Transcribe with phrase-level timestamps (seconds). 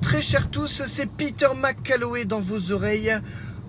[0.00, 3.12] Très chers tous, c'est Peter McCalloway dans vos oreilles,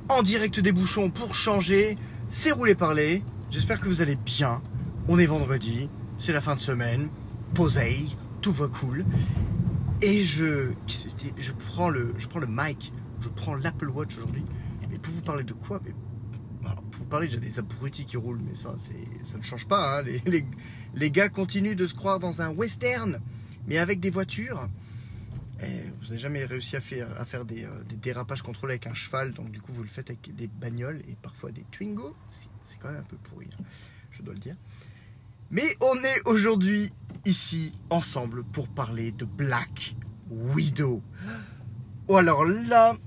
[0.09, 1.95] en direct des bouchons pour changer,
[2.29, 4.61] c'est roulé parler, j'espère que vous allez bien,
[5.07, 7.09] on est vendredi, c'est la fin de semaine,
[7.53, 8.09] posez,
[8.41, 9.05] tout va cool,
[10.01, 10.71] et je,
[11.37, 14.45] je prends le, je prends le mic, je prends l'Apple Watch aujourd'hui,
[14.89, 15.81] mais pour vous parler de quoi?
[15.85, 15.93] Mais,
[16.63, 18.75] Pour vous parler déjà des abrutis qui roulent, mais ça,
[19.23, 20.01] ça ne change pas, hein.
[20.01, 20.45] les, les,
[20.95, 23.19] les gars continuent de se croire dans un western,
[23.67, 24.67] mais avec des voitures,
[25.59, 29.61] vous n'avez jamais réussi à faire, euh, des, dérapages contrôlés avec un cheval, donc du
[29.61, 32.15] coup vous le faites avec des bagnoles et parfois des Twingo.
[32.29, 33.63] C'est quand même un peu pourri, hein,
[34.11, 34.55] je dois le dire.
[35.49, 36.91] Mais on est aujourd'hui
[37.25, 39.95] ici ensemble pour parler de Black
[40.29, 41.01] Widow.
[42.07, 42.97] Oh alors là,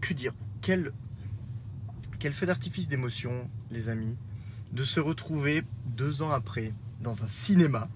[0.00, 0.32] que dire?
[0.60, 0.92] Quel,
[2.18, 4.18] quel feu d'artifice d'émotion, les amis,
[4.72, 7.88] de se retrouver deux ans après dans un cinéma,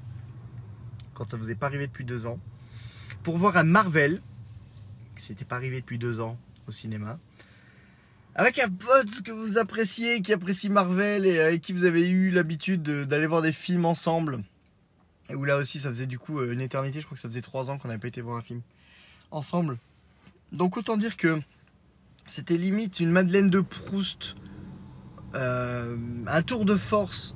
[1.14, 2.38] quand ça vous est pas arrivé depuis deux ans,
[3.22, 4.20] pour voir un Marvel,
[5.16, 7.18] qui s'était pas arrivé depuis deux ans au cinéma,
[8.34, 12.30] avec un pote que vous appréciez, qui apprécie Marvel et avec qui vous avez eu
[12.30, 14.42] l'habitude d'aller voir des films ensemble.
[15.28, 17.28] Et où là aussi, ça faisait du coup euh, une éternité, je crois que ça
[17.28, 18.62] faisait trois ans qu'on n'avait pas été voir un film
[19.30, 19.78] ensemble.
[20.52, 21.40] Donc autant dire que
[22.26, 24.36] c'était limite une Madeleine de Proust,
[25.34, 27.34] euh, un tour de force,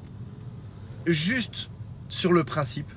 [1.07, 1.71] juste
[2.09, 2.91] sur le principe.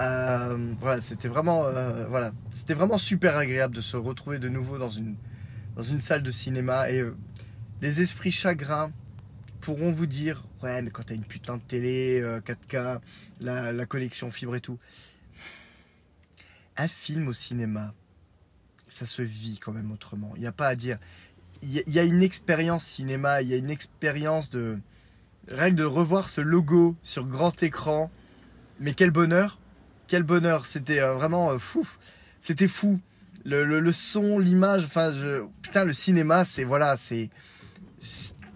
[0.00, 4.78] Euh, voilà, c'était vraiment, euh, voilà, c'était vraiment super agréable de se retrouver de nouveau
[4.78, 5.16] dans une,
[6.00, 6.90] salle de cinéma.
[6.90, 7.14] Et euh,
[7.82, 8.90] les esprits chagrins
[9.60, 13.00] pourront vous dire, ouais, mais quand t'as une putain de télé 4K,
[13.40, 14.78] la, la connexion fibre et tout,
[16.78, 17.92] un film au cinéma,
[18.86, 20.32] ça se vit quand même autrement.
[20.36, 20.98] Il n'y a pas à dire.
[21.62, 24.78] Il y, a une expérience cinéma, il y a une expérience de
[25.48, 28.10] rien de revoir ce logo sur grand écran.
[28.78, 29.59] Mais quel bonheur
[30.10, 31.86] quel bonheur, c'était euh, vraiment euh, fou.
[32.40, 32.98] C'était fou.
[33.46, 35.12] Le, son, l'image, enfin,
[35.62, 37.30] putain, le cinéma, c'est voilà, c'est.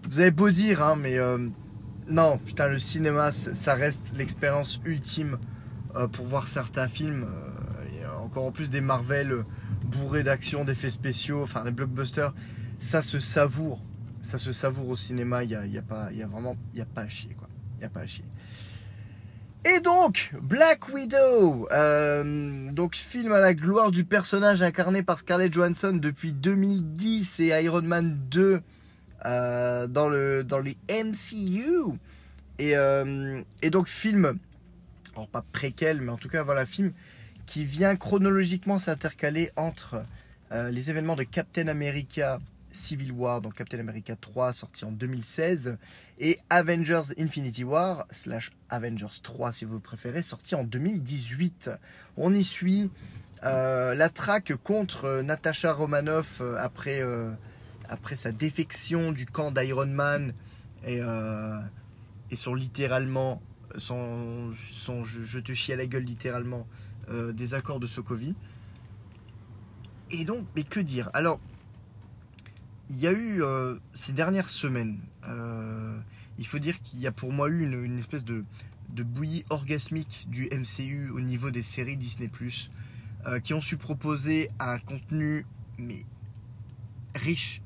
[0.09, 1.47] Vous avez beau dire, hein, mais euh,
[2.07, 5.39] non, putain, le cinéma, ça reste l'expérience ultime
[6.11, 7.25] pour voir certains films.
[8.21, 9.45] encore en plus des Marvel
[9.85, 12.33] bourrés d'action, d'effets spéciaux, enfin des blockbusters,
[12.79, 13.81] ça se savoure.
[14.21, 16.81] Ça se savoure au cinéma, il n'y a, y a, pas, y a vraiment y
[16.81, 17.33] a pas à chier.
[17.33, 17.47] quoi.
[17.75, 18.25] Il n'y a pas à chier.
[19.67, 25.51] Et donc, Black Widow, euh, donc film à la gloire du personnage incarné par Scarlett
[25.51, 28.61] Johansson depuis 2010 et Iron Man 2
[29.25, 31.97] euh, dans, le, dans les MCU.
[32.59, 34.37] Et, euh, et donc film,
[35.15, 36.91] alors pas préquel, mais en tout cas voilà, film
[37.47, 40.03] qui vient chronologiquement s'intercaler entre
[40.71, 42.39] les événements de Captain America
[42.75, 45.77] Civil War, donc Captain America 3 sorti en 2016,
[46.19, 51.71] et Avengers Infinity War, slash Avengers 3 si vous préférez, sorti en 2018.
[52.17, 52.91] On y suit
[53.43, 57.29] euh, la traque contre Natasha Romanoff euh, après, euh,
[57.89, 60.33] après sa défection du camp d'Iron Man
[60.87, 60.99] et,
[62.29, 63.41] et son littéralement,
[63.77, 66.67] son, son je, te chie à la gueule littéralement,
[67.33, 68.35] des accords de Sokovie.
[70.11, 71.09] Et donc, mais que dire?
[71.13, 71.39] Alors,
[72.89, 75.97] il y a eu euh, ces dernières semaines, euh,
[76.37, 78.43] il faut dire qu'il y a pour moi eu une, espèce de,
[78.89, 82.29] bouillie orgasmique du MCU au niveau des séries Disney⁇
[83.25, 85.45] euh, qui ont su proposer un contenu
[85.77, 86.05] mais
[87.15, 87.61] riche,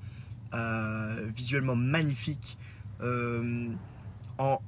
[1.35, 2.57] visuellement magnifique,
[2.99, 4.59] en,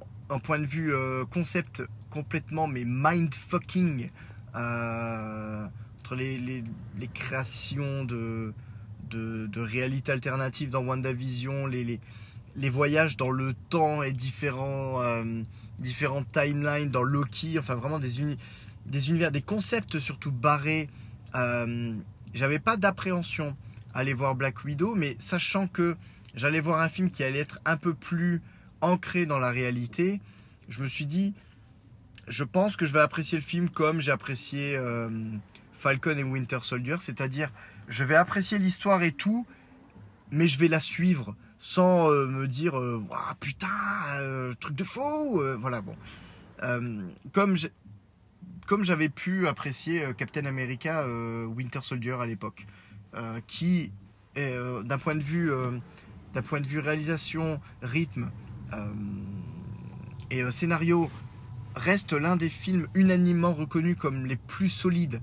[0.42, 0.92] point de vue
[1.30, 4.10] concept complètement mais mindfucking
[4.54, 6.64] entre les
[7.14, 8.54] créations de
[9.12, 12.00] de, réalité alternative dans WandaVision, les, les,
[12.56, 15.42] les, voyages dans le temps et différents, euh,
[15.78, 18.36] différentes timelines dans Loki, enfin vraiment des,
[18.86, 20.88] des univers, des concepts surtout barrés.
[21.34, 21.94] Euh,
[22.34, 23.56] j'avais pas d'appréhension
[23.94, 25.96] à aller voir Black Widow, mais sachant que
[26.34, 28.40] j'allais voir un film qui allait être un peu plus
[28.80, 30.20] ancré dans la réalité,
[30.68, 31.34] je me suis dit,
[32.28, 35.08] je pense que je vais apprécier le film comme j'ai apprécié euh,
[35.72, 37.50] Falcon et Winter Soldier, c'est-à-dire
[37.88, 39.46] je vais apprécier l'histoire et tout,
[40.30, 43.00] mais je vais la suivre sans euh, me dire euh,
[43.38, 43.68] putain
[44.16, 45.94] euh, truc de faux voilà bon.
[47.32, 51.06] Comme j'avais pu apprécier Captain America
[51.46, 52.66] Winter Soldier à l'époque
[53.46, 53.92] qui
[54.36, 58.30] d'un point de vue de réalisation rythme
[60.30, 61.10] et scénario
[61.74, 65.20] reste l'un des films unanimement reconnus comme les plus solides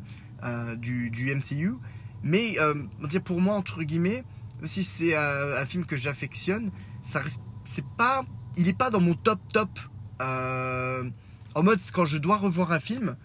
[0.78, 1.76] du MCU
[2.24, 2.76] mais euh,
[3.24, 4.24] pour moi, entre guillemets,
[4.64, 6.72] si c'est un, film que j'affectionne,
[7.02, 8.26] c'est pas,
[8.58, 9.70] il n'est pas dans mon top top.
[10.22, 11.10] Euh,
[11.56, 13.16] en mode, quand je dois revoir un film,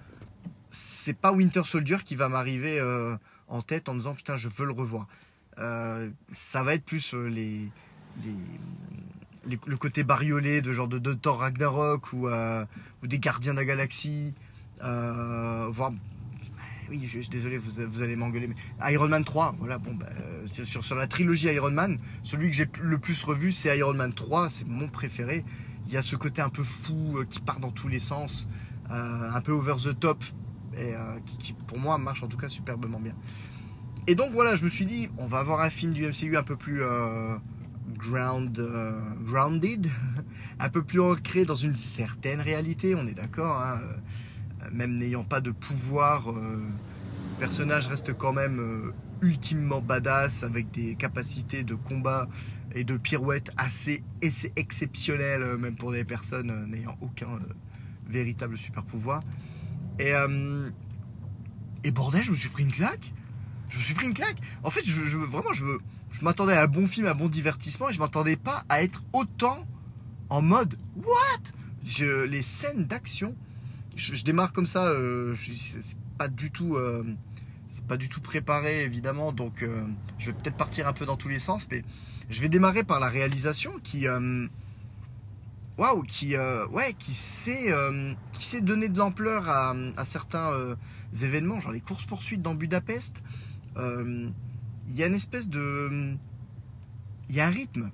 [0.70, 3.16] c'est pas Winter Soldier qui va m'arriver euh,
[3.48, 5.06] en tête en me disant putain je veux le revoir.
[5.56, 7.68] Ça va être plus les,
[8.24, 13.58] les, le côté bariolé de genre de, de Thor Ragnarok ou, ou des Gardiens de
[13.58, 14.34] la Galaxie,
[14.80, 15.92] voire
[16.90, 20.06] oui, je, suis désolé, vous, allez m'engueuler, mais Iron Man 3, voilà, bon, bah,
[20.46, 24.12] sur, sur la trilogie Iron Man, celui que j'ai le plus revu, c'est Iron Man
[24.12, 25.44] 3, c'est mon préféré.
[25.86, 28.48] Il y a ce côté un peu fou qui part dans tous les sens,
[28.88, 30.24] un peu over the top,
[30.76, 33.14] et euh, qui, pour moi marche en tout cas superbement bien.
[34.06, 36.42] Et donc voilà, je me suis dit, on va avoir un film du MCU un
[36.42, 37.36] peu plus euh,
[37.96, 39.86] ground, euh, grounded,
[40.58, 43.60] un peu plus ancré dans une certaine réalité, on est d'accord.
[43.60, 43.80] Hein.
[44.72, 51.64] Même n'ayant pas de pouvoir, le personnage reste quand même ultimement badass avec des capacités
[51.64, 52.28] de combat
[52.74, 54.02] et de pirouette assez
[54.56, 57.38] exceptionnelles, même pour des personnes n'ayant aucun
[58.06, 59.22] véritable super pouvoir.
[59.98, 60.70] Et, euh,
[61.84, 63.12] et bordel, je me suis pris une claque.
[63.68, 64.38] Je me suis pris une claque.
[64.62, 65.64] En fait, je, vraiment, je,
[66.22, 69.02] m'attendais à un bon film, à un bon divertissement, et je m'attendais pas à être
[69.12, 69.66] autant
[70.30, 72.26] en mode What?
[72.26, 73.34] Les scènes d'action,
[73.96, 74.86] je, démarre comme ça.
[74.86, 77.04] Euh, c'est pas du tout, euh,
[77.68, 79.84] c'est pas du tout préparé évidemment, donc euh,
[80.18, 81.84] je vais peut-être partir un peu dans tous les sens, mais
[82.30, 84.06] je vais démarrer par la réalisation qui
[85.76, 87.74] waouh, qui, ouais, qui sait,
[88.32, 89.74] qui sait donner de l'ampleur à,
[90.04, 90.76] certains euh,
[91.22, 93.22] événements, genre les courses poursuites dans Budapest.
[93.76, 96.14] Il y a une espèce de,
[97.28, 97.90] il y a un rythme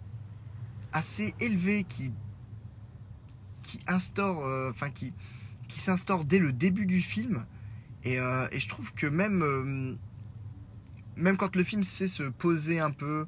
[0.92, 2.12] assez élevé qui,
[3.62, 5.14] qui instaure, enfin qui,
[5.80, 7.44] s'instaure dès le début du film.
[8.04, 9.98] Et, et, je trouve que même,
[11.16, 13.26] même quand le film sait se poser un peu,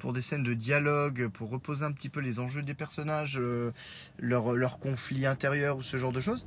[0.00, 3.70] pour des scènes de dialogue, pour reposer un petit peu les enjeux des personnages, euh,
[4.18, 6.46] leur, conflit intérieur ou ce genre de choses.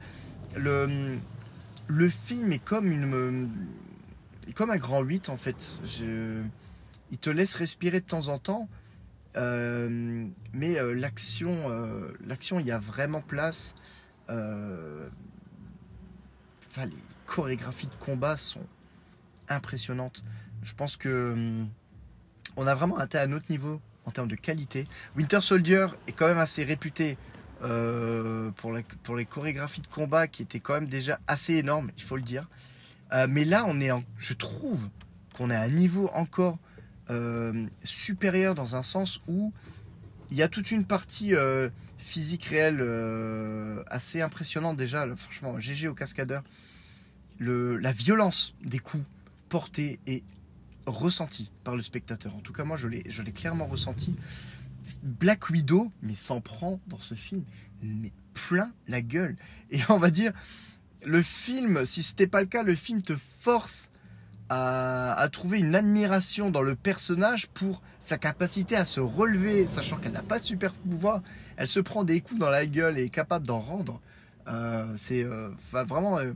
[0.58, 1.18] Le,
[1.88, 3.50] le film est comme une
[4.56, 5.72] comme un grand 8 en fait.
[5.86, 6.42] Je,
[7.12, 8.68] il te laisse respirer de temps en temps,
[9.38, 11.72] euh, mais euh, l'action,
[12.26, 13.76] l'action, il y a vraiment place.
[16.76, 16.98] Enfin, les
[17.28, 18.66] chorégraphies de combat sont
[19.48, 20.24] impressionnantes.
[20.64, 21.64] Je pense que
[22.58, 24.88] on a vraiment atteint un autre niveau en termes de qualité.
[25.16, 27.16] Winter Soldier est quand même assez réputé
[27.62, 32.02] euh, pour, pour, les chorégraphies de combat qui étaient quand même déjà assez énormes, il
[32.02, 32.50] faut le dire.
[33.14, 34.90] Euh, mais là, on est je trouve
[35.38, 36.58] qu'on est à un niveau encore
[37.12, 39.54] euh, supérieur dans un sens où
[40.32, 41.34] il y a toute une partie
[42.00, 42.84] physique réelle
[43.92, 45.06] assez impressionnante déjà.
[45.16, 46.42] franchement, GG au cascadeur.
[47.40, 49.04] La violence des coups
[49.50, 50.24] portés est
[50.86, 52.36] ressenti par le spectateur.
[52.36, 53.04] En tout cas, moi, je l'ai,
[53.34, 54.16] clairement ressenti.
[55.02, 57.44] Black Widow, mais s'en prend dans ce film,
[57.82, 59.36] mais plein la gueule.
[59.72, 60.34] Et on va dire,
[61.06, 63.92] le film, si c'était pas le cas, le film te force
[64.50, 69.98] à, à, trouver une admiration dans le personnage pour sa capacité à se relever, sachant
[69.98, 71.22] qu'elle n'a pas de super pouvoir.
[71.56, 74.02] Elle se prend des coups dans la gueule et est capable d'en rendre.
[74.48, 76.34] Euh, c'est euh, vraiment, euh,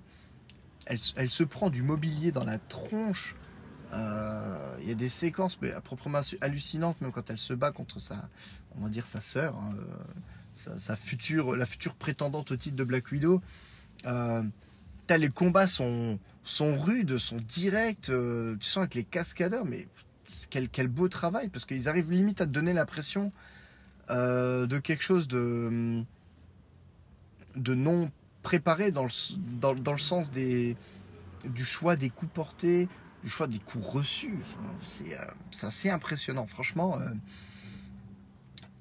[0.88, 3.36] elle, se prend du mobilier dans la tronche.
[3.94, 7.72] Euh, il y a des séquences mais à proprement hallucinantes, même quand elle se bat
[7.72, 8.30] contre sa,
[8.78, 12.84] on va dire sa sœur, hein, euh, sa, future, la future prétendante au titre de
[12.84, 13.42] Black Widow.
[14.06, 14.44] Euh,
[15.10, 18.10] les combats sont, sont rudes, sont directs.
[18.10, 19.88] Euh, tu sens avec les cascadeurs, mais
[20.50, 23.32] quel, quel beau travail parce qu'ils arrivent limite à te donner l'impression
[24.10, 26.02] de quelque chose de,
[27.58, 28.10] de non
[28.48, 29.12] préparé dans le,
[29.60, 30.78] dans, dans le sens des,
[31.44, 32.88] du choix des coups portés,
[33.22, 34.40] du choix des coups reçus.
[35.02, 35.16] Euh,
[35.52, 36.98] c'est assez impressionnant, franchement.
[36.98, 37.10] Euh.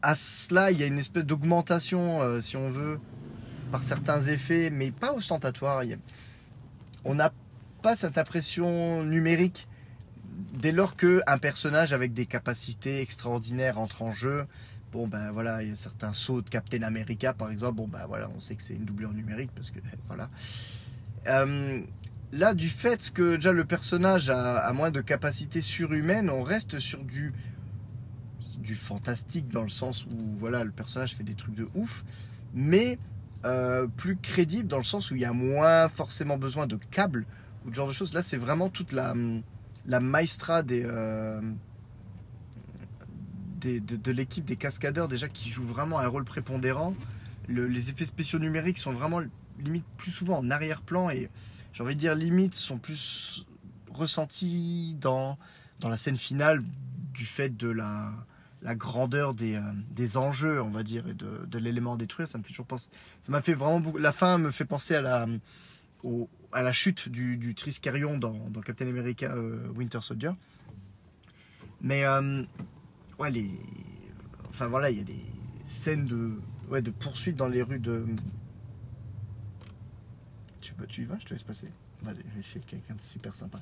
[0.02, 3.00] à cela, il y a une espèce d'augmentation, euh, si on veut,
[3.72, 5.82] par certains effets, mais pas ostentatoire.
[7.04, 7.32] on n'a
[7.82, 9.66] pas cette impression numérique
[10.52, 14.46] dès lors qu'un personnage avec des capacités extraordinaires entre en jeu.
[14.96, 17.76] Bon ben voilà, il y a certains sauts de Captain America par exemple.
[17.76, 20.30] Bon ben voilà, on sait que c'est une doublure numérique parce que voilà
[22.32, 27.02] là, du fait que déjà le personnage a, moins de capacités surhumaines, on reste sur
[27.04, 27.32] du,
[28.58, 32.04] du fantastique dans le sens où voilà, le personnage fait des trucs de ouf,
[32.54, 32.98] mais
[33.44, 37.26] euh, plus crédible dans le sens où il y a moins forcément besoin de câbles
[37.64, 38.12] ou de genre de choses.
[38.12, 39.14] Là, c'est vraiment toute la,
[39.86, 41.40] la maestra des, euh,
[43.80, 46.94] de, l'équipe des cascadeurs déjà qui joue vraiment un rôle prépondérant.
[47.48, 49.20] les effets spéciaux numériques sont vraiment
[49.58, 51.30] limite plus souvent en arrière-plan et
[51.72, 53.46] j'ai envie de dire, limites sont plus
[53.92, 55.36] ressenties dans,
[55.80, 56.62] dans la scène finale
[57.12, 58.12] du fait de la,
[58.62, 62.28] la grandeur des, euh, des enjeux, on va dire, et de, de l'élément à détruire.
[62.28, 62.88] Ça me fait toujours penser.
[63.22, 63.98] Ça m'a fait vraiment beaucoup.
[63.98, 65.26] La fin me fait penser à la,
[66.52, 70.32] à la chute du, du Triskelion dans, dans Captain America euh, Winter Soldier.
[71.80, 72.42] Mais euh,
[73.18, 73.50] ouais, les,
[74.48, 75.24] enfin voilà, il y a des
[75.66, 76.32] scènes de,
[76.68, 78.06] ouais, de poursuite dans les rues de.
[80.60, 81.68] Tu, tu y vas, je te laisse passer.
[82.06, 83.58] Allez, je vais chez quelqu'un de super sympa.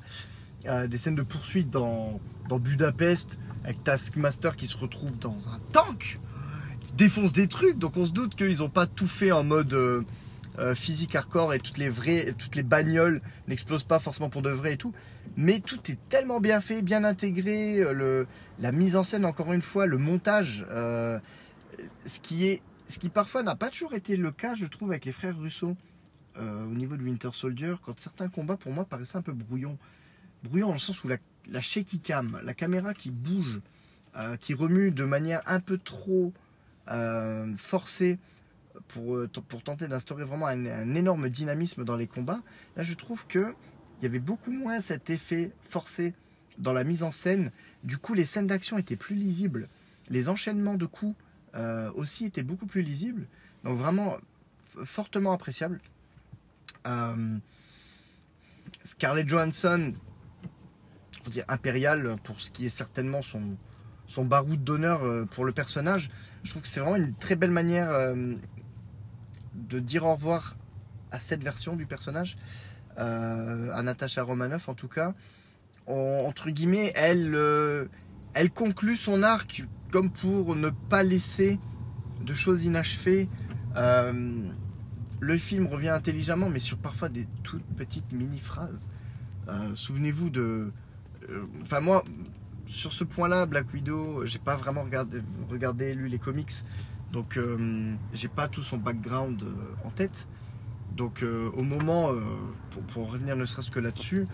[0.66, 5.58] Euh, des scènes de poursuite dans, dans Budapest avec Taskmaster qui se retrouve dans un
[5.72, 6.18] tank
[6.80, 7.78] qui défonce des trucs.
[7.78, 10.02] Donc on se doute qu'ils n'ont pas tout fait en mode euh,
[10.58, 14.50] euh, physique hardcore et toutes les vraies, toutes les bagnoles n'explosent pas forcément pour de
[14.50, 14.92] vrai et tout.
[15.36, 17.80] Mais tout est tellement bien fait, bien intégré.
[17.80, 18.26] euh, Le,
[18.60, 21.18] la mise en scène, encore une fois, le montage, euh,
[22.06, 25.04] ce qui est, ce qui parfois n'a pas toujours été le cas, je trouve, avec
[25.06, 25.76] les frères Russo.
[26.38, 29.78] au niveau de Winter Soldier, quand certains combats pour moi paraissaient un peu brouillons.
[30.44, 31.16] Brouillons dans le sens où la,
[31.48, 33.60] la shaky cam, la caméra qui bouge,
[34.40, 36.32] qui remue de manière un peu trop
[37.56, 38.18] forcée
[38.88, 42.40] pour, euh, pour tenter d'instaurer vraiment un, énorme dynamisme dans les combats.
[42.76, 43.54] Là, je trouve que
[43.98, 46.14] il y avait beaucoup moins cet effet forcé
[46.58, 47.52] dans la mise en scène.
[47.84, 49.68] Du coup, les scènes d'action étaient plus lisibles.
[50.08, 51.16] Les enchaînements de coups
[51.54, 53.26] euh, aussi étaient beaucoup plus lisibles.
[53.62, 54.16] Donc vraiment
[54.84, 55.80] fortement appréciable.
[56.86, 57.38] Euh,
[58.84, 59.94] Scarlett Johansson,
[61.24, 63.56] on dire impérial pour ce qui est certainement son,
[64.06, 66.10] son baroud d'honneur pour le personnage.
[66.42, 68.14] Je trouve que c'est vraiment une très belle manière
[69.54, 70.56] de dire au revoir
[71.10, 72.36] à cette version du personnage,
[72.98, 75.14] euh, à Natasha Romanoff en tout cas.
[75.86, 77.86] En- entre guillemets, elle, euh,
[78.34, 81.58] elle conclut son arc comme pour ne pas laisser
[82.24, 83.28] de choses inachevées.
[83.76, 84.48] Euh,
[85.20, 88.88] le film revient intelligemment, mais sur parfois des toutes petites mini-phrases.
[89.74, 90.72] Souvenez-vous de.
[91.62, 92.02] Enfin, moi,
[92.66, 95.20] sur ce point-là, Black Widow, j'ai pas vraiment regardé,
[95.50, 96.52] regardé, lu les comics.
[97.14, 100.26] Donc, euh, j'ai pas tout son background euh, en tête.
[100.96, 102.10] Donc, euh, au moment,
[102.88, 104.26] pour, revenir ne serait-ce que là-dessus,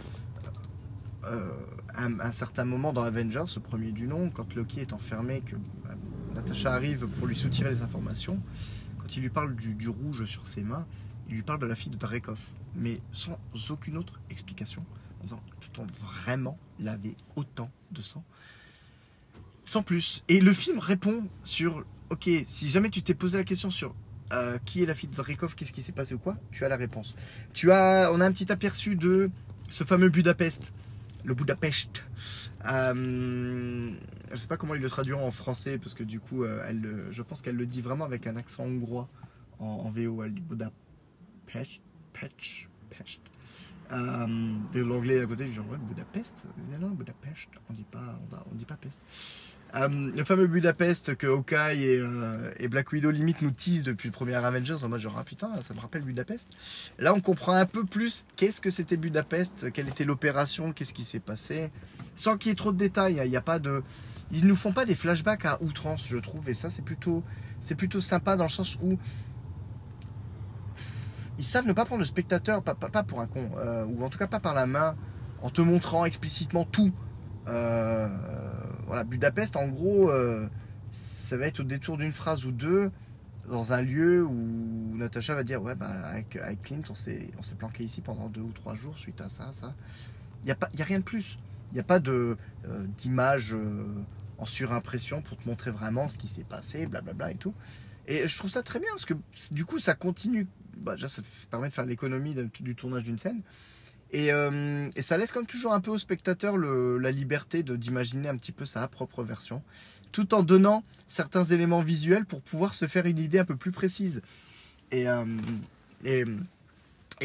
[1.25, 1.51] euh,
[1.95, 5.95] un, certain moment dans Avengers, ce premier du nom, quand Loki est enfermé, que bah,
[6.35, 8.41] Natasha arrive pour lui soutirer les informations,
[8.97, 10.87] quand il lui parle du, rouge sur ses mains,
[11.29, 12.41] il lui parle de la fille de Drekov,
[12.77, 14.87] mais sans aucune autre explication,
[15.21, 18.25] en disant peut-on vraiment laver autant de sang?
[19.67, 20.25] Sans plus.
[20.29, 23.95] Et le film répond sur ok, si jamais tu t'es posé la question sur
[24.33, 26.69] euh, qui est la fille de Drekov, qu'est-ce qui s'est passé ou quoi, tu as
[26.69, 27.17] la réponse.
[27.53, 29.31] Tu as, on a un petit aperçu de
[29.69, 30.73] ce fameux Budapest,
[31.25, 32.05] le Budapest.
[32.67, 33.91] Euh,
[34.31, 36.81] je sais pas comment il le traduit en français parce que du coup, euh, elle,
[36.81, 39.09] le- je pense qu'elle le dit vraiment avec un accent hongrois
[39.59, 40.23] en, VO.
[40.23, 41.81] Elle dit Budapest,
[42.13, 43.21] Pest, Pest.
[43.93, 46.45] Euh, de l'anglais à côté, genre Budapest,
[46.81, 47.49] non, Budapest.
[47.69, 47.85] On dit
[48.55, 49.05] dit pas peste.
[49.77, 54.09] Euh, le fameux Budapest que Hawkeye et, euh, et Black Widow limite nous teasent depuis
[54.09, 56.49] le premier Avengers en mode genre ah putain ça me rappelle Budapest.
[56.99, 61.05] Là on comprend un peu plus qu'est-ce que c'était Budapest, quelle était l'opération, qu'est-ce qui
[61.05, 61.71] s'est passé,
[62.17, 63.21] sans qu'il y ait trop de détails.
[63.21, 63.25] hein.
[63.25, 63.85] Il n'y a pas de,
[64.33, 67.23] ils nous font pas des flashbacks à outrance je trouve et ça c'est plutôt,
[67.77, 68.99] plutôt sympa dans le sens où
[71.39, 74.09] ils savent ne pas prendre le spectateur pas, pas- pour un con euh, ou en
[74.09, 74.97] tout cas pas par la main
[75.43, 76.93] en te montrant explicitement tout.
[78.91, 80.49] Voilà, Budapest, en gros, euh,
[80.91, 82.91] ça va être au détour d'une phrase ou deux,
[83.49, 87.85] dans un lieu où Natacha va dire Ouais, bah, avec, avec Clint, on s'est planqué
[87.85, 89.75] ici pendant deux ou trois jours suite à ça, ça.
[90.43, 91.39] Il n'y a, a rien de plus.
[91.71, 92.35] Il n'y a pas euh,
[92.99, 93.85] d'image euh,
[94.39, 97.55] en surimpression pour te montrer vraiment ce qui s'est passé, blablabla et tout.
[98.09, 99.15] Et je trouve ça très bien parce que
[99.53, 100.49] du coup, ça continue.
[100.79, 103.43] Bah, déjà, ça permet de faire l'économie du tournage d'une scène.
[104.13, 108.37] Et, euh, et ça laisse comme toujours un peu au spectateur la liberté d'imaginer un
[108.37, 109.63] petit peu sa propre version,
[110.13, 113.71] tout en donnant certains éléments visuels pour pouvoir se faire une idée un peu plus
[113.71, 114.23] précise.
[114.91, 116.37] Et, euh,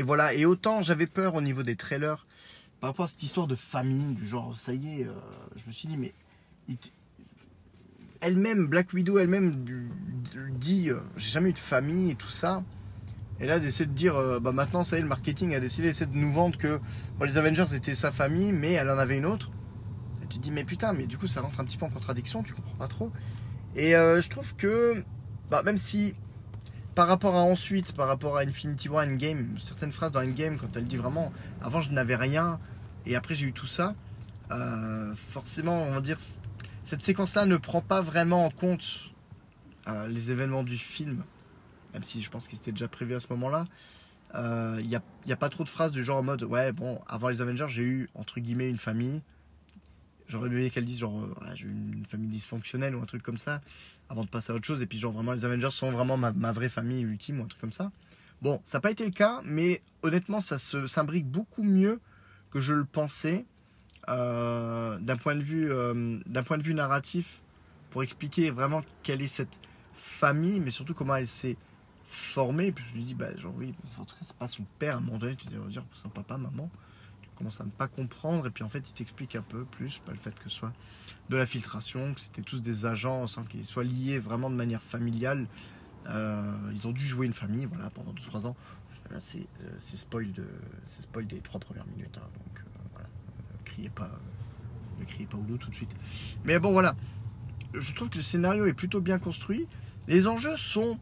[0.04, 2.28] voilà, et autant j'avais peur au niveau des trailers
[2.80, 5.14] par rapport à cette histoire de famille, du genre, ça y est, euh,
[5.56, 6.14] je me suis dit, mais
[8.22, 9.66] elle-même, Black Widow elle-même
[10.52, 12.64] dit, j'ai jamais eu de famille et tout ça.
[13.40, 15.90] Et là, d'essayer de dire, euh, bah maintenant, ça y est, le marketing a décidé
[15.90, 16.80] d'essayer de nous vendre que
[17.22, 19.52] les Avengers étaient sa famille, mais elle en avait une autre.
[20.24, 21.90] Et tu te dis, mais putain, mais du coup, ça rentre un petit peu en
[21.90, 23.12] contradiction, tu comprends pas trop.
[23.76, 25.04] Et euh, je trouve que,
[25.50, 26.16] bah, même si
[26.96, 30.78] par rapport à ensuite, par rapport à Infinity War Endgame, certaines phrases dans Endgame, quand
[30.78, 32.58] elle dit vraiment, avant je n'avais rien,
[33.06, 33.96] et après j'ai eu tout ça,
[34.52, 36.16] euh, forcément, on va dire,
[36.86, 39.12] cette séquence-là ne prend pas vraiment en compte
[40.08, 41.24] les événements du film,
[41.96, 43.66] même si je pense qu'ils étaient déjà prévus à ce moment-là.
[44.36, 47.30] Euh, Il n'y a, pas trop de phrases du genre en mode, ouais, bon, avant
[47.30, 49.22] les Avengers, j'ai eu, entre guillemets, une famille.
[50.28, 53.38] J'aurais aimé qu'elle dise, genre, euh, j'ai eu une famille dysfonctionnelle ou un truc comme
[53.38, 53.62] ça,
[54.10, 54.82] avant de passer à autre chose.
[54.82, 57.62] Et puis, genre, vraiment, les Avengers sont vraiment ma, vraie famille ultime ou un truc
[57.62, 57.94] comme ça.
[58.42, 62.02] Bon, ça n'a pas été le cas, mais honnêtement, ça s'imbrique beaucoup mieux
[62.52, 63.46] que je le pensais
[64.10, 65.16] euh, euh, d'un
[66.44, 67.42] point de vue narratif
[67.90, 69.58] pour expliquer vraiment quelle est cette
[69.94, 71.56] famille, mais surtout comment elle s'est
[72.06, 72.68] formée.
[72.68, 74.96] Et puis je lui dis, bah genre oui, en tout cas c'est pas son père.
[74.96, 76.70] À un moment donné, tu dis, on va dire son papa, maman.
[77.22, 80.00] Tu commences à ne pas comprendre et puis en fait il t'explique un peu plus
[80.06, 80.74] pas le fait que ce soit
[81.30, 84.82] de la filtration, que c'était tous des agents sans qu'ils soient liés vraiment de manière
[84.82, 85.48] familiale.
[86.08, 88.56] Euh, ils ont dû jouer une famille, voilà, pendant 2-3 ans.
[89.12, 90.46] Là, c'est euh, c'est spoil, de,
[90.86, 92.18] c'est spoil des trois premières minutes.
[92.18, 93.08] hein, donc, euh, voilà.
[93.60, 95.92] Ne criez pas, euh, ne criez pas au loup tout de suite.
[96.44, 96.96] Mais bon, voilà.
[97.74, 99.68] Je trouve que le scénario est plutôt bien construit.
[100.08, 101.00] Les enjeux sont.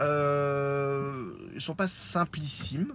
[0.00, 2.94] Euh, ils sont pas simplissimes.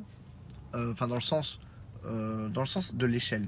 [0.76, 1.60] Euh, Enfin, dans le sens.
[2.06, 3.48] euh, dans le sens de l'échelle.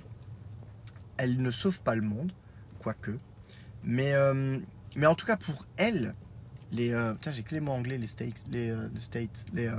[1.18, 2.32] Elle ne sauve pas le monde,
[2.80, 3.18] quoique.
[3.84, 4.60] Mais, euh,
[4.96, 6.16] mais en tout cas, pour elle,
[6.72, 6.90] les.
[7.14, 9.72] putain, j'ai que anglais, les stakes, les, states, les.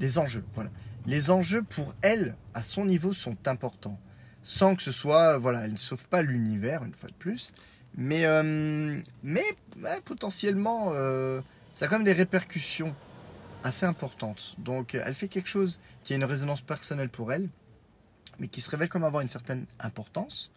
[0.00, 0.70] les enjeux, voilà.
[1.06, 4.00] Les enjeux pour elle, à son niveau, sont importants.
[4.42, 7.52] Sans que ce soit, voilà, elle ne sauve pas l'univers, une fois de plus.
[7.96, 8.24] Mais,
[9.22, 9.44] mais
[10.04, 10.92] potentiellement,
[11.74, 12.94] ça a quand même des répercussions
[13.64, 14.54] assez importantes.
[14.58, 17.48] Donc, elle fait quelque chose qui a une résonance personnelle pour elle,
[18.38, 20.52] mais qui se révèle comme avoir une certaine importance.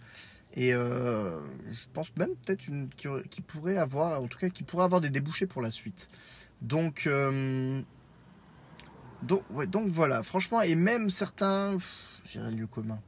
[0.53, 1.39] Et euh,
[1.71, 5.09] je pense même peut-être une- qui, pourrait avoir, en tout cas, qui pourrait avoir des
[5.09, 6.07] débouchés pour la suite.
[6.61, 7.81] Donc, euh,
[9.23, 9.43] donc,
[9.87, 11.79] voilà, franchement, et même certains,
[12.35, 12.99] le lieu commun.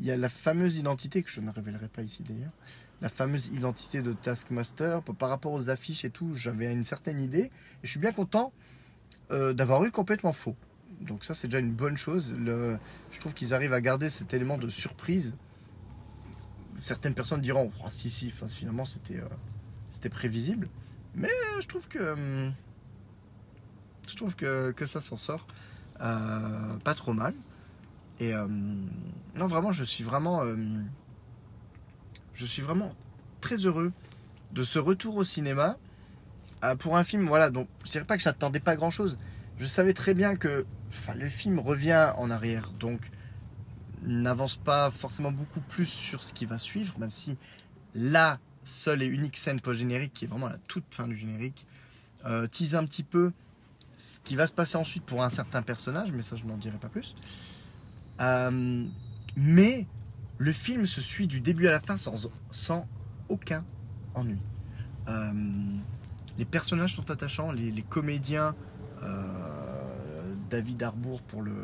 [0.00, 2.52] Il y a la fameuse identité, que je ne révélerai pas ici d'ailleurs,
[3.00, 7.44] la fameuse identité de Taskmaster, par rapport aux affiches et tout, j'avais une certaine idée,
[7.44, 7.50] et
[7.84, 8.52] je suis bien content
[9.30, 10.56] euh, d'avoir eu complètement faux.
[11.00, 12.34] Donc ça, c'est déjà une bonne chose.
[12.38, 15.34] Je trouve qu'ils arrivent à garder cet élément de surprise.
[16.82, 20.68] Certaines personnes diront, Ah, si, si, finalement, c'était euh, prévisible.
[21.14, 22.50] Mais euh, je trouve que...
[24.08, 25.46] je trouve que, ça s'en sort
[25.98, 27.34] pas trop mal.
[28.20, 28.32] Et
[29.36, 30.42] non, vraiment, je suis vraiment,
[32.38, 32.94] je suis vraiment
[33.40, 33.92] très heureux
[34.52, 35.76] de ce retour au cinéma
[36.62, 37.26] euh, pour un film.
[37.26, 39.18] Voilà, donc je dirais pas que j'attendais pas grand chose.
[39.58, 40.64] Je savais très bien que,
[41.16, 43.10] le film revient en arrière, donc
[44.02, 47.36] n'avance pas forcément beaucoup plus sur ce qui va suivre, même si
[47.94, 51.66] la seule et unique scène post-générique, qui est vraiment la toute fin du générique,
[52.24, 53.32] euh, tease un petit peu
[53.98, 56.78] ce qui va se passer ensuite pour un certain personnage, mais ça je n'en dirai
[56.78, 57.16] pas plus.
[58.20, 58.86] Euh,
[59.36, 59.86] mais
[60.38, 62.88] le film se suit du début à la fin sans, sans
[63.28, 63.64] aucun
[64.14, 64.40] ennui.
[65.08, 65.32] Euh,
[66.38, 68.54] les personnages sont attachants, les, comédiens,
[69.02, 71.54] euh, David Harbour pour le,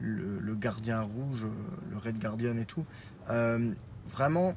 [0.00, 1.46] le, gardien rouge,
[1.90, 2.84] le Red Guardian et tout,
[3.30, 3.72] euh,
[4.08, 4.54] vraiment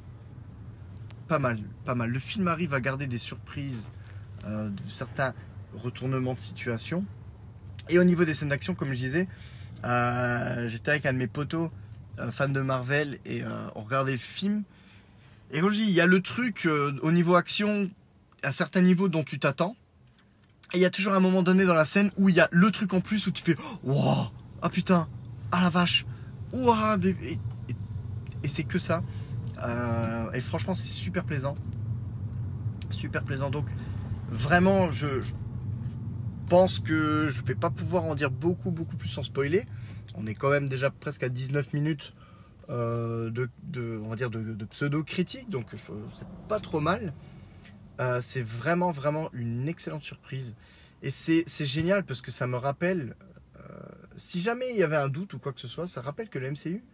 [1.28, 2.10] pas mal, pas mal.
[2.10, 3.88] Le film arrive à garder des surprises,
[4.88, 5.34] certains
[5.74, 7.04] retournements de situation.
[7.90, 9.28] Et au niveau des scènes d'action, comme je disais,
[10.68, 11.70] j'étais avec un de mes potos,
[12.30, 14.62] fan de Marvel, et euh, on regardait le film.
[15.50, 17.90] Et comme je dis, il y a le truc euh, au niveau action,
[18.42, 19.76] à certains niveaux dont tu t'attends.
[20.74, 22.48] Et il y a toujours un moment donné dans la scène où il y a
[22.50, 24.28] le truc en plus où tu fais Wow,
[24.60, 25.08] ah putain,
[25.50, 26.04] ah la vache,
[26.52, 27.38] ouah, et,
[28.42, 29.02] et- c'est que ça.
[29.62, 31.54] Euh, et franchement, c'est super plaisant.
[32.90, 33.50] Super plaisant.
[33.50, 33.66] Donc,
[34.30, 35.32] vraiment, je, je
[36.48, 39.66] pense que je vais pas pouvoir en dire beaucoup, beaucoup plus sans spoiler.
[40.14, 42.14] On est quand même déjà presque à 19 minutes
[42.70, 45.48] euh, de, on va dire, de, pseudo-critique.
[45.48, 45.66] Donc,
[46.12, 47.14] c'est pas trop mal.
[48.00, 50.54] Euh, c'est vraiment, vraiment une excellente surprise.
[51.02, 53.14] Et c'est génial parce que ça me rappelle,
[53.56, 53.62] euh,
[54.16, 56.38] si jamais il y avait un doute ou quoi que ce soit, ça rappelle que
[56.38, 56.84] le MCU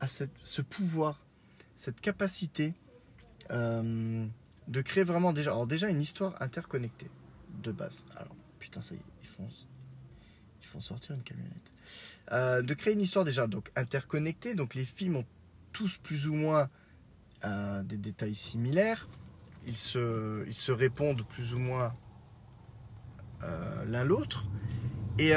[0.00, 1.20] a ce pouvoir,
[1.76, 2.74] cette capacité
[3.50, 7.10] de créer vraiment déjà, alors déjà une histoire interconnectée
[7.62, 8.06] de base.
[8.16, 9.48] Alors putain ça y est, ils font,
[10.62, 11.69] ils font sortir une camionnette.
[12.32, 15.24] Euh, de créer une histoire déjà donc interconnectée, donc les films ont
[15.72, 16.68] tous plus ou moins
[17.44, 19.08] euh, des détails similaires.
[19.66, 21.92] Ils se, ils se répondent plus ou moins
[23.42, 24.46] euh, l'un l'autre.
[25.18, 25.32] Et,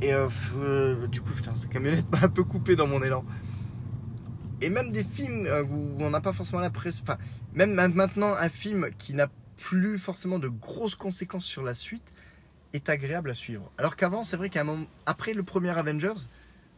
[0.00, 0.12] et
[1.08, 3.24] du coup, putain, cette camionnette m'a un peu coupé dans mon élan.
[4.60, 7.04] Et même des films où on n'a pas forcément l'impression.
[7.04, 7.18] Enfin,
[7.52, 12.12] même ma- maintenant, un film qui n'a plus forcément de grosses conséquences sur la suite
[12.72, 13.70] est agréable à suivre.
[13.78, 16.28] Alors qu'avant, c'est vrai qu'à moment, après le premier Avengers,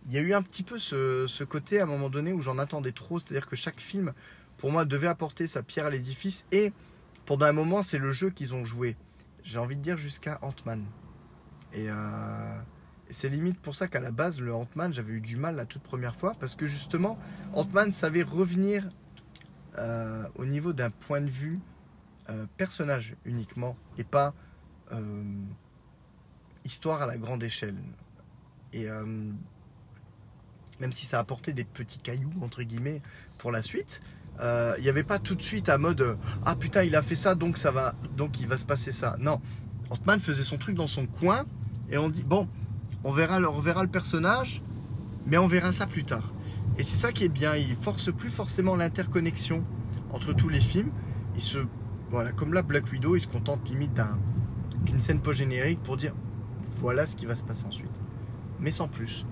[0.07, 2.41] il y a eu un petit peu ce, ce côté à un moment donné où
[2.41, 3.19] j'en attendais trop.
[3.19, 4.13] C'est-à-dire que chaque film,
[4.59, 6.47] pour moi, devait apporter sa pierre à l'édifice.
[6.53, 6.73] Et
[7.27, 8.97] pendant un moment, c'est le jeu qu'ils ont joué.
[9.43, 10.85] J'ai envie de dire jusqu'à Ant-Man.
[11.73, 12.59] Et, euh,
[13.11, 15.83] c'est limite pour ça qu'à la base, le Ant-Man, j'avais eu du mal la toute
[15.83, 16.35] première fois.
[16.39, 17.19] Parce que justement,
[17.55, 18.89] Ant-Man savait revenir
[19.79, 21.61] euh, au niveau d'un point de vue
[22.29, 24.35] euh, personnage uniquement et pas
[26.65, 27.77] histoire à la grande échelle.
[28.73, 29.05] Et euh,
[30.81, 33.03] même si ça a apporté des petits cailloux, entre guillemets,
[33.39, 34.03] pour la suite,
[34.41, 37.37] il n'y avait pas tout de suite à mode Ah putain, il a fait ça,
[37.37, 39.17] donc ça va, donc il va se passer ça.
[39.21, 39.41] Non,
[39.91, 41.45] Ant-Man faisait son truc dans son coin
[41.89, 42.49] et on dit Bon,
[43.05, 44.63] on verra, on verra le personnage,
[45.27, 46.33] mais on verra ça plus tard.
[46.79, 49.65] Et c'est ça qui est bien, il force plus forcément l'interconnexion
[50.11, 50.91] entre tous les films.
[51.37, 51.59] Il se,
[52.11, 54.01] voilà, comme là, Black Widow, il se contente limite
[54.83, 56.15] d'une scène post-générique pour dire
[56.85, 57.99] voilà ce qui va se passer ensuite.
[58.61, 59.25] Mais sans plus.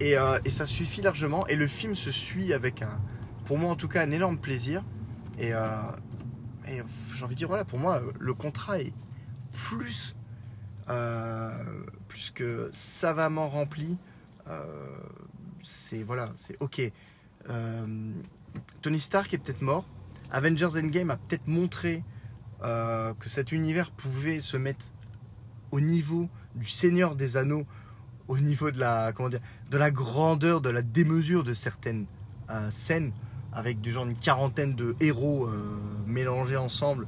[0.00, 1.46] Et, euh, et, ça suffit largement.
[1.46, 2.98] Et le film se suit avec un,
[3.44, 4.82] pour moi en tout cas, un énorme plaisir.
[5.38, 5.66] Et, euh,
[6.66, 6.80] et
[7.14, 8.94] j'ai envie de dire, voilà, pour moi, le contrat est
[9.52, 10.16] plus,
[10.88, 11.52] euh,
[12.08, 13.98] plus que savamment rempli.
[15.62, 16.80] c'est voilà, c'est ok.
[18.80, 19.86] Tony Stark est peut-être mort,
[20.30, 22.02] Avengers Endgame a peut-être montré
[22.62, 24.86] que cet univers pouvait se mettre
[25.72, 27.66] au niveau du Seigneur des Anneaux,
[28.28, 29.40] au niveau de la, comment dire,
[29.70, 32.06] de la grandeur, de la démesure de certaines
[32.50, 33.12] euh, scènes,
[33.52, 37.06] avec du genre une quarantaine de héros euh, mélangés ensemble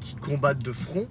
[0.00, 1.08] qui combattent de front.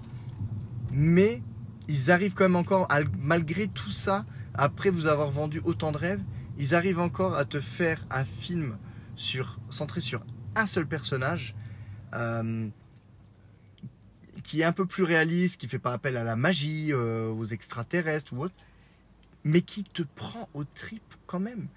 [0.92, 1.42] Mais
[1.90, 2.88] ils arrivent quand même encore,
[3.20, 6.22] malgré tout ça, après vous avoir vendu autant de rêves,
[6.58, 8.78] ils arrivent encore à te faire un film
[9.16, 10.24] sur, centré sur
[10.56, 11.56] un seul personnage
[12.14, 12.68] euh,
[14.44, 17.46] qui est un peu plus réaliste, qui fait pas appel à la magie, euh, aux
[17.46, 18.56] extraterrestres ou autre,
[19.44, 21.68] mais qui te prend au trip quand même,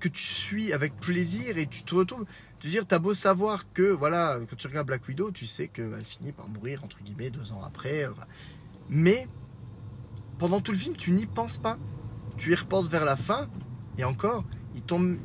[0.00, 2.24] que tu suis avec plaisir et tu te retrouves.
[2.58, 5.68] Tu veux dire, t'as beau savoir que, voilà, quand tu regardes Black Widow, tu sais
[5.68, 8.08] qu'elle finit par mourir, entre guillemets, deux ans après.
[8.88, 9.28] mais
[10.38, 11.78] pendant tout le film, tu n'y penses pas.
[12.36, 13.48] Tu y repenses vers la fin,
[13.98, 15.16] et encore, il tombe,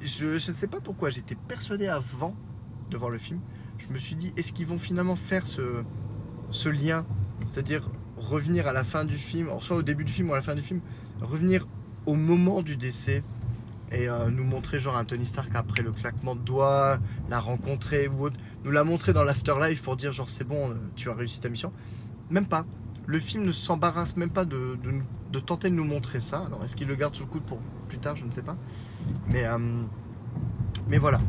[0.00, 2.36] je ne sais pas pourquoi, j'étais persuadé avant
[2.88, 3.40] de voir le film.
[3.78, 5.82] Je me suis dit, est-ce qu'ils vont finalement faire ce,
[6.50, 7.04] ce lien
[7.46, 10.42] C'est-à-dire revenir à la fin du film, soit au début du film ou à la
[10.42, 10.80] fin du film,
[11.20, 11.66] revenir
[12.06, 13.22] au moment du décès
[13.92, 18.08] et euh, nous montrer genre un Tony Stark après le claquement de doigts, la rencontrer
[18.08, 21.14] ou autre, nous la montrer dans l'afterlife pour dire genre c'est bon, euh, tu as
[21.14, 21.72] réussi ta mission.
[22.30, 22.64] Même pas.
[23.06, 24.78] Le film ne s'embarrasse même pas de,
[25.44, 26.44] tenter de nous montrer ça.
[26.46, 27.58] Alors est-ce qu'il le garde sous le coude pour
[27.88, 28.56] plus tard, je ne sais pas.
[29.28, 29.58] Mais, euh,
[30.86, 31.20] mais voilà.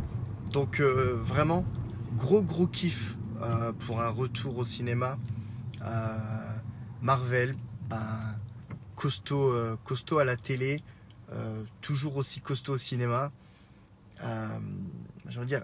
[0.51, 1.65] Donc vraiment,
[2.17, 5.17] gros gros kiff euh, pour un retour au cinéma.
[7.01, 7.55] Marvel,
[7.89, 8.07] ben,
[8.95, 10.83] costaud, costaud à la télé,
[11.81, 13.31] toujours aussi costaud au cinéma.
[15.27, 15.63] J'ai dire,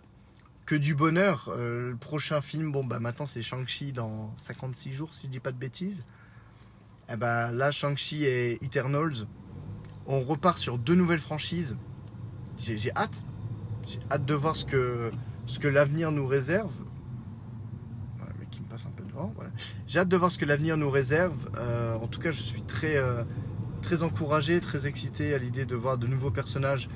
[0.65, 1.53] que du bonheur.
[1.55, 5.51] le prochain film, bon, bah, maintenant c'est Shang-Chi dans 56 jours, si je dis pas
[5.51, 5.99] de bêtises.
[7.09, 9.27] Et eh ben, là, Shang-Chi et Eternals,
[10.07, 11.77] on repart sur deux nouvelles franchises
[12.57, 13.23] j'ai hâte.
[13.85, 15.11] J'ai hâte de voir ce que,
[15.45, 16.73] ce que l'avenir nous réserve.
[18.17, 18.66] Voilà, mais qui me
[19.87, 21.49] J'ai hâte de voir ce que l'avenir nous réserve.
[21.57, 23.23] Euh, en tout cas, je suis très, euh,
[23.81, 26.89] très encouragé, très excité à l'idée de voir de nouveaux personnages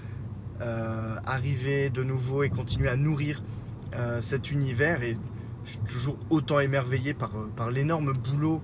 [0.61, 3.43] euh, arriver de nouveau et continuer à nourrir
[4.21, 5.03] cet univers.
[5.03, 5.17] Et
[5.65, 8.61] je suis toujours autant émerveillé par, par l'énorme boulot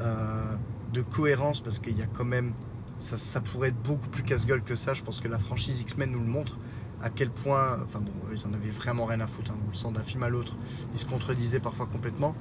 [0.00, 2.54] de cohérence parce qu'il y a quand même
[2.98, 4.94] ça, pourrait être beaucoup plus casse-gueule que ça.
[4.94, 6.58] Je pense que la franchise X-Men nous le montre
[7.04, 9.50] à quel point, enfin bon, ils en avaient vraiment rien à foutre.
[9.50, 10.56] Hein, on le sent d'un film à l'autre.
[10.94, 12.34] Ils se contredisaient parfois complètement.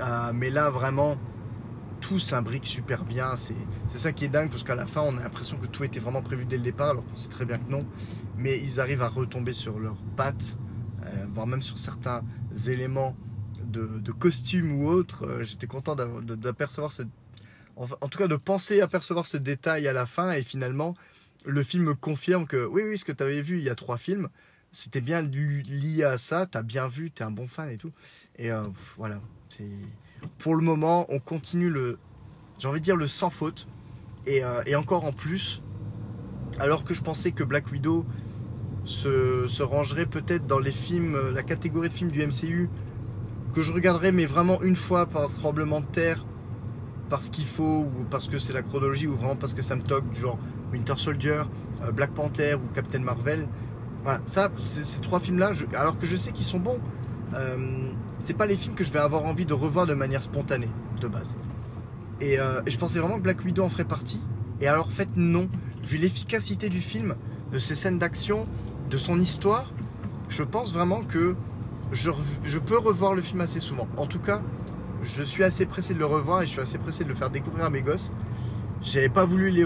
[0.00, 1.16] Euh, mais là, vraiment,
[2.00, 3.36] tout s'imbrique super bien.
[3.36, 3.56] C'est
[3.98, 6.22] ça qui est dingue parce qu'à la fin, on a l'impression que tout était vraiment
[6.22, 7.84] prévu dès le départ, alors qu'on sait très bien que non.
[8.36, 10.56] Mais ils arrivent à retomber sur leurs pattes,
[11.04, 12.22] euh, voire même sur certains
[12.68, 13.16] éléments
[13.64, 15.26] de, de costume ou autres.
[15.26, 17.08] Euh, j'étais content d'apercevoir cette
[17.76, 20.94] en, tout cas de penser apercevoir ce détail à la fin et finalement
[21.46, 23.96] le film confirme que oui oui ce que tu avais vu il y a trois
[23.96, 24.28] films.
[24.72, 27.78] C'était bien lié à ça tu as bien vu tu es un bon fan et
[27.78, 27.92] tout.
[28.36, 28.64] Et euh,
[28.96, 29.20] voilà.
[30.38, 31.98] Pour le moment on continue le
[32.58, 33.66] j'ai envie de dire le sans faute.
[34.28, 35.62] Et, euh, et, encore en plus
[36.58, 38.04] alors que je pensais que Black Widow
[38.82, 42.68] se, se rangerait peut-être dans les films la catégorie de films du MCU
[43.54, 46.26] que je regarderais mais vraiment une fois par tremblement de terre
[47.08, 49.82] parce qu'il faut ou parce que c'est la chronologie ou vraiment parce que ça me
[49.82, 50.38] toque du genre
[50.72, 51.42] Winter Soldier,
[51.82, 53.46] euh, Black Panther ou Captain Marvel.
[54.04, 56.78] Voilà, ça, ces trois films-là, alors que je sais qu'ils sont bons,
[57.34, 57.56] euh,
[58.20, 61.08] c'est pas les films que je vais avoir envie de revoir de manière spontanée, de
[61.08, 61.38] base.
[62.20, 64.20] Et, euh, et, je pensais vraiment que Black Widow en ferait partie.
[64.60, 65.48] Et alors, en fait, non.
[65.82, 67.14] Vu l'efficacité du film,
[67.52, 68.46] de ses scènes d'action,
[68.90, 69.72] de son histoire,
[70.28, 71.36] je pense vraiment que
[71.92, 72.10] je,
[72.44, 73.86] je peux revoir le film assez souvent.
[73.96, 74.42] En tout cas,
[75.02, 77.30] je suis assez pressé de le revoir et je suis assez pressé de le faire
[77.30, 78.12] découvrir à mes gosses.
[78.82, 79.64] J'avais pas voulu les,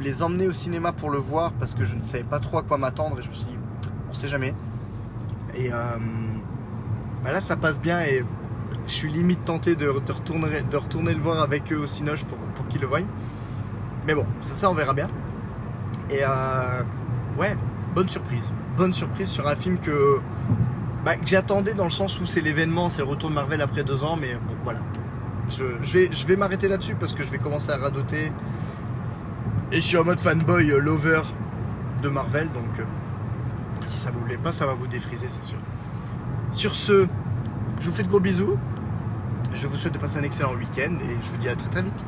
[0.00, 2.62] les emmener au cinéma pour le voir parce que je ne savais pas trop à
[2.62, 3.58] quoi m'attendre et je me suis dit,
[4.10, 4.54] on sait jamais.
[5.54, 5.76] Et euh,
[7.22, 8.24] bah là, ça passe bien et
[8.86, 12.38] Je suis limite tenté de, retourner, de retourner le voir avec eux au Cinoche pour,
[12.38, 13.00] pour qu'ils le voient.
[14.06, 15.08] Mais bon, c'est ça, on verra bien.
[16.10, 16.82] Et euh,
[17.38, 17.56] ouais,
[17.94, 18.52] bonne surprise.
[18.76, 20.18] Bonne surprise sur un film que,
[21.04, 23.84] bah, que j'attendais dans le sens où c'est l'événement, c'est le retour de Marvel après
[23.84, 24.80] deux ans, mais bon, voilà.
[25.48, 28.32] Je, je vais, je vais m'arrêter là-dessus parce que je vais commencer à radoter.
[29.72, 31.22] Et je suis en mode fanboy euh, lover
[32.02, 32.84] de Marvel, donc euh,
[33.86, 35.56] si ça vous plaît pas, ça va vous défriser, c'est sûr.
[36.50, 37.06] Sur ce,
[37.80, 38.58] je vous fais de gros bisous.
[39.54, 41.80] Je vous souhaite de passer un excellent week-end et je vous dis à très très
[41.80, 42.04] vite.